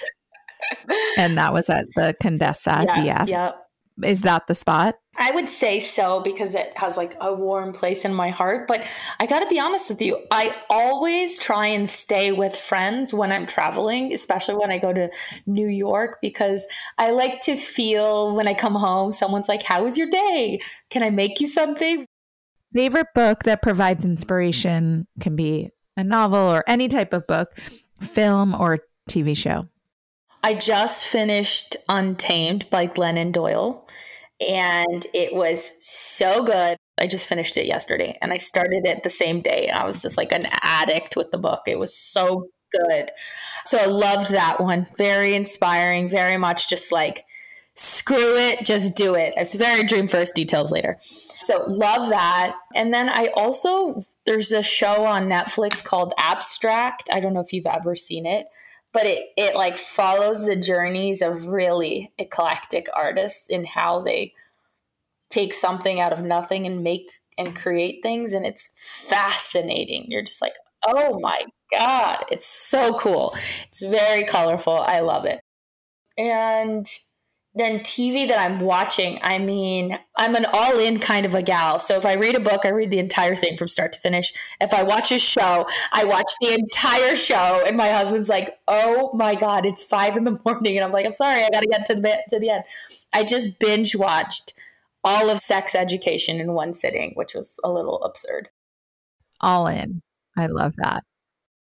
[1.20, 3.28] and that was at the Condesa yeah, DF.
[3.28, 3.52] Yeah.
[4.04, 4.96] Is that the spot?
[5.18, 8.68] I would say so because it has like a warm place in my heart.
[8.68, 8.86] But
[9.20, 13.32] I got to be honest with you, I always try and stay with friends when
[13.32, 15.10] I'm traveling, especially when I go to
[15.46, 16.66] New York, because
[16.98, 20.60] I like to feel when I come home, someone's like, How was your day?
[20.90, 22.06] Can I make you something?
[22.74, 27.58] Favorite book that provides inspiration can be a novel or any type of book,
[28.02, 28.80] film, or
[29.10, 29.70] TV show.
[30.46, 33.88] I just finished Untamed by Glennon Doyle,
[34.40, 36.78] and it was so good.
[37.00, 40.04] I just finished it yesterday and I started it the same day, and I was
[40.04, 41.62] just like an addict with the book.
[41.66, 43.10] It was so good.
[43.66, 44.86] So I loved that one.
[45.00, 47.26] Very inspiring, very much just like
[47.74, 49.34] screw it, just do it.
[49.38, 50.98] It's very dream first, details later.
[51.42, 52.56] So love that.
[52.76, 57.10] And then I also, there's a show on Netflix called Abstract.
[57.12, 58.46] I don't know if you've ever seen it
[58.96, 64.34] but it it like follows the journeys of really eclectic artists in how they
[65.30, 70.06] take something out of nothing and make and create things and it's fascinating.
[70.08, 70.56] You're just like
[70.88, 71.44] oh my
[71.78, 73.36] god it's so cool.
[73.68, 74.78] It's very colorful.
[74.78, 75.42] I love it.
[76.18, 76.88] And
[77.56, 81.80] then TV that I'm watching, I mean, I'm an all in kind of a gal.
[81.80, 84.34] So if I read a book, I read the entire thing from start to finish.
[84.60, 87.64] If I watch a show, I watch the entire show.
[87.66, 90.76] And my husband's like, oh my God, it's five in the morning.
[90.76, 92.66] And I'm like, I'm sorry, I got to get to the, to the end.
[93.14, 94.54] I just binge watched
[95.06, 98.50] all of sex education in one sitting, which was a little absurd.
[99.40, 100.02] All in.
[100.36, 101.04] I love that.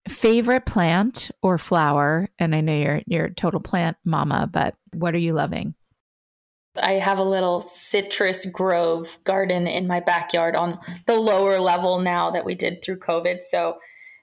[0.08, 2.28] Favorite plant or flower?
[2.38, 5.74] And I know you're you're a total plant mama, but what are you loving?
[6.76, 12.30] I have a little citrus grove garden in my backyard on the lower level now
[12.30, 13.42] that we did through COVID.
[13.42, 13.78] So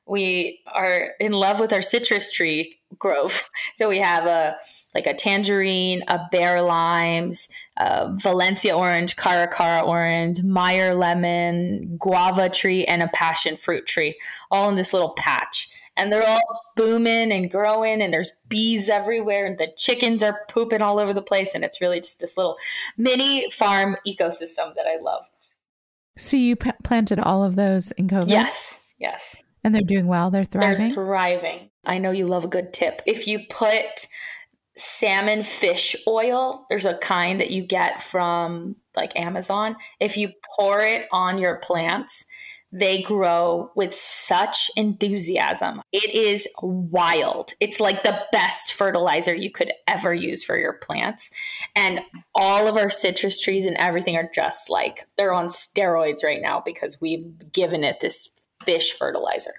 [0.08, 3.49] we are in love with our citrus tree grove.
[3.76, 4.58] So we have a
[4.95, 12.86] like a tangerine, a Bearss limes, a Valencia orange, caracara orange, Meyer lemon, guava tree,
[12.86, 14.18] and a passion fruit tree,
[14.49, 15.70] all in this little patch.
[15.95, 20.82] And they're all booming and growing, and there's bees everywhere, and the chickens are pooping
[20.82, 21.53] all over the place.
[21.53, 22.58] And it's really just this little
[22.97, 25.26] mini farm ecosystem that I love.
[26.18, 28.30] So you p- planted all of those in COVID?
[28.30, 29.43] Yes, yes.
[29.68, 30.32] And they're doing well.
[30.32, 30.88] They're thriving.
[30.88, 31.70] They're thriving.
[31.86, 33.01] I know you love a good tip.
[33.05, 34.07] If you put
[34.78, 39.76] salmon fish oil, there's a kind that you get from like Amazon.
[39.99, 42.26] If you pour it on your plants,
[42.72, 45.82] they grow with such enthusiasm.
[45.91, 47.53] It is wild.
[47.59, 51.32] It's like the best fertilizer you could ever use for your plants.
[51.76, 52.01] And
[52.36, 56.61] all of our citrus trees and everything are just like they're on steroids right now
[56.63, 58.36] because we've given it this
[58.68, 59.53] fish fertilizer.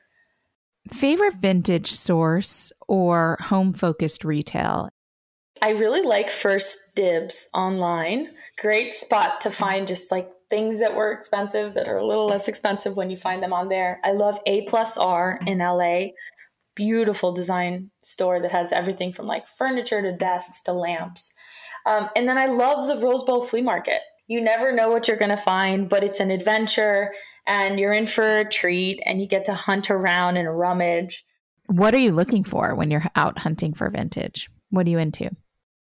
[0.93, 4.91] Favorite vintage source or home focused retail?
[5.61, 8.29] I really like First Dibs online.
[8.61, 12.49] Great spot to find just like things that were expensive that are a little less
[12.49, 13.99] expensive when you find them on there.
[14.05, 16.09] I love A plus R in LA.
[16.77, 21.33] Beautiful design store that has everything from like furniture to desks to lamps.
[21.87, 24.01] Um, and then I love the Rose Bowl flea market.
[24.29, 27.11] You never know what you're going to find, but it's an adventure
[27.49, 31.25] and you're in for a treat and you get to hunt around and rummage.
[31.67, 34.49] What are you looking for when you're out hunting for vintage?
[34.71, 35.31] What are you into?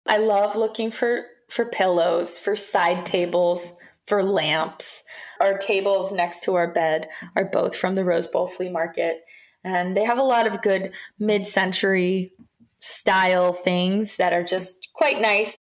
[0.08, 3.74] I love looking for for pillows, for side tables,
[4.06, 5.04] for lamps.
[5.40, 9.22] Our tables next to our bed are both from the Rose Bowl flea market
[9.64, 12.34] and they have a lot of good mid-century
[12.80, 15.58] style things that are just quite nice.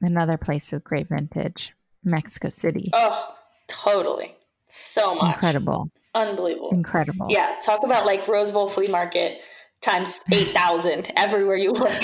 [0.00, 1.72] Another place with great vintage,
[2.02, 2.90] Mexico City.
[2.92, 3.36] Oh,
[3.68, 4.34] totally.
[4.70, 5.34] So much.
[5.34, 5.90] Incredible.
[6.14, 6.70] Unbelievable.
[6.70, 7.26] Incredible.
[7.28, 7.56] Yeah.
[7.62, 9.40] Talk about like Rose Bowl flea market
[9.80, 12.00] times 8,000 everywhere you look.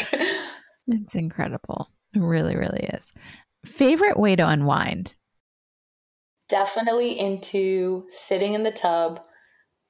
[0.88, 1.88] it's incredible.
[2.14, 3.12] It really, really is.
[3.64, 5.16] Favorite way to unwind?
[6.48, 9.20] Definitely into sitting in the tub,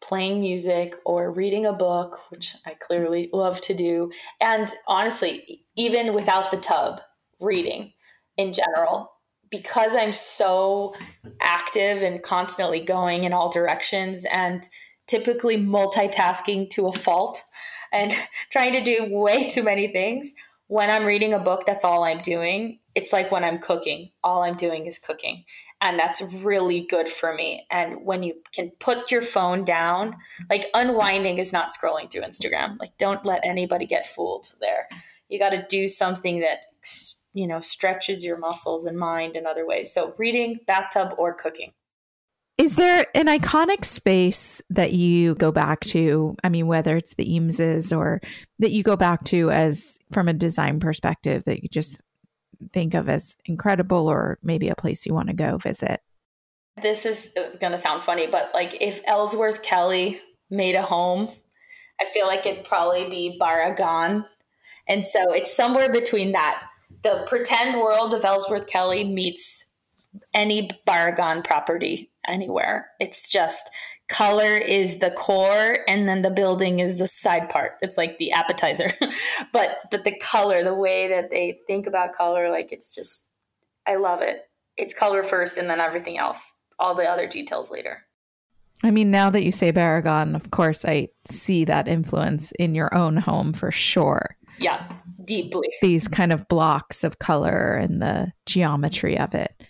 [0.00, 4.10] playing music, or reading a book, which I clearly love to do.
[4.40, 7.00] And honestly, even without the tub,
[7.40, 7.92] reading
[8.38, 9.10] in general
[9.50, 10.94] because I'm so
[11.40, 14.62] active and constantly going in all directions and
[15.06, 17.42] typically multitasking to a fault
[17.92, 18.14] and
[18.50, 20.34] trying to do way too many things,
[20.68, 22.80] when I'm reading a book, that's all I'm doing.
[22.94, 25.44] It's like when I'm cooking, all I'm doing is cooking.
[25.80, 27.66] And that's really good for me.
[27.70, 30.16] And when you can put your phone down,
[30.50, 32.78] like unwinding is not scrolling through Instagram.
[32.80, 34.88] Like, don't let anybody get fooled there.
[35.28, 36.58] You got to do something that
[37.36, 39.92] you know, stretches your muscles and mind in other ways.
[39.92, 41.72] So reading, bathtub, or cooking.
[42.56, 46.34] Is there an iconic space that you go back to?
[46.42, 48.22] I mean, whether it's the Eameses or
[48.60, 52.00] that you go back to as from a design perspective that you just
[52.72, 56.00] think of as incredible or maybe a place you want to go visit?
[56.82, 60.18] This is going to sound funny, but like if Ellsworth Kelly
[60.48, 61.28] made a home,
[62.00, 64.24] I feel like it'd probably be Barragán.
[64.88, 66.66] And so it's somewhere between that.
[67.02, 69.66] The pretend world of Ellsworth Kelly meets
[70.34, 72.88] any Barragán property anywhere.
[73.00, 73.70] It's just
[74.08, 77.72] color is the core and then the building is the side part.
[77.82, 78.92] It's like the appetizer.
[79.52, 83.30] but but the color, the way that they think about color, like it's just
[83.86, 84.48] I love it.
[84.76, 86.54] It's color first and then everything else.
[86.78, 88.02] All the other details later.
[88.82, 92.94] I mean, now that you say Barragán, of course, I see that influence in your
[92.94, 94.36] own home for sure.
[94.58, 94.86] Yeah,
[95.26, 95.68] deeply.
[95.82, 99.62] These kind of blocks of color and the geometry of it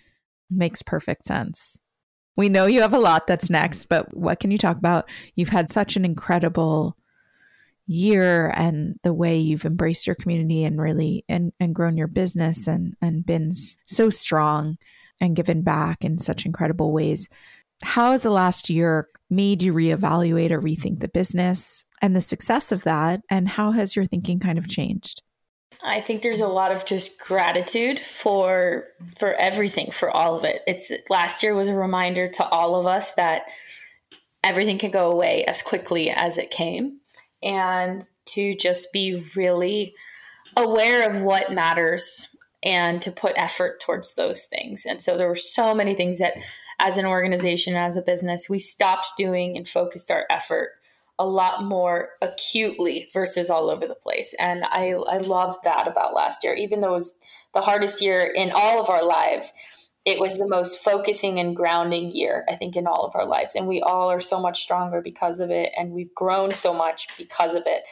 [0.49, 1.79] makes perfect sense.
[2.35, 5.09] We know you have a lot that's next, but what can you talk about?
[5.35, 6.95] You've had such an incredible
[7.87, 12.67] year and the way you've embraced your community and really and, and grown your business
[12.67, 14.77] and and been so strong
[15.21, 17.29] and given back in such incredible ways.
[17.83, 22.71] How has the last year made you reevaluate or rethink the business and the success
[22.71, 23.21] of that?
[23.29, 25.21] And how has your thinking kind of changed?
[25.83, 28.85] I think there's a lot of just gratitude for
[29.17, 30.61] for everything, for all of it.
[30.67, 33.43] It's last year was a reminder to all of us that
[34.43, 36.99] everything can go away as quickly as it came
[37.43, 39.93] and to just be really
[40.55, 44.85] aware of what matters and to put effort towards those things.
[44.85, 46.33] And so there were so many things that
[46.79, 50.71] as an organization, as a business, we stopped doing and focused our effort
[51.19, 54.35] a lot more acutely versus all over the place.
[54.39, 56.53] And I, I love that about last year.
[56.53, 57.15] Even though it was
[57.53, 59.51] the hardest year in all of our lives,
[60.05, 63.55] it was the most focusing and grounding year, I think, in all of our lives.
[63.55, 65.71] And we all are so much stronger because of it.
[65.75, 67.83] And we've grown so much because of it.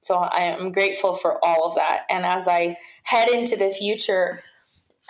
[0.00, 2.00] So I am grateful for all of that.
[2.10, 4.40] And as I head into the future,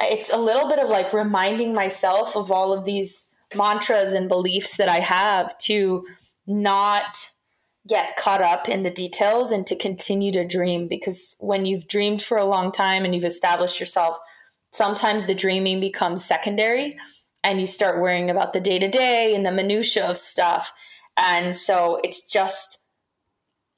[0.00, 4.76] it's a little bit of like reminding myself of all of these mantras and beliefs
[4.76, 6.06] that I have to
[6.46, 7.30] not
[7.88, 12.22] get caught up in the details and to continue to dream because when you've dreamed
[12.22, 14.18] for a long time and you've established yourself
[14.70, 16.96] sometimes the dreaming becomes secondary
[17.44, 20.72] and you start worrying about the day to day and the minutia of stuff.
[21.16, 22.78] And so it's just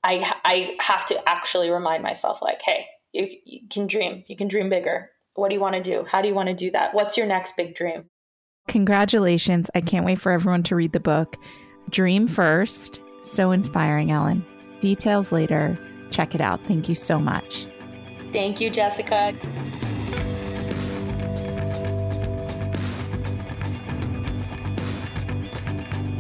[0.07, 4.25] i i have to actually remind myself like hey you, you can dream.
[4.27, 5.11] You can dream bigger.
[5.35, 6.05] What do you want to do?
[6.05, 6.95] How do you want to do that?
[6.95, 8.07] What's your next big dream?
[8.67, 9.71] Congratulations.
[9.75, 11.37] I can't wait for everyone to read the book.
[11.91, 14.45] Dream first so inspiring, Ellen.
[14.81, 15.79] Details later.
[16.11, 16.63] Check it out.
[16.65, 17.67] Thank you so much.
[18.33, 19.33] Thank you, Jessica.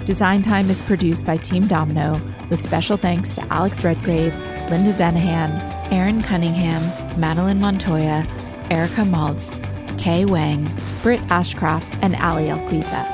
[0.04, 4.34] Design Time is produced by Team Domino with special thanks to Alex Redgrave,
[4.68, 6.82] Linda Denahan, Aaron Cunningham,
[7.18, 8.26] Madeline Montoya,
[8.70, 9.62] Erica Maltz,
[9.98, 10.70] Kay Wang,
[11.02, 13.10] Britt Ashcroft, and Ali Alquiza.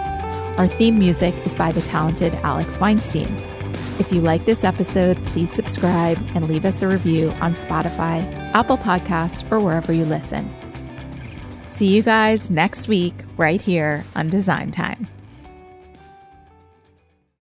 [0.59, 3.37] Our theme music is by the talented Alex Weinstein.
[4.01, 8.25] If you like this episode, please subscribe and leave us a review on Spotify,
[8.55, 10.49] Apple Podcast, or wherever you listen.
[11.61, 15.07] See you guys next week right here on Design Time.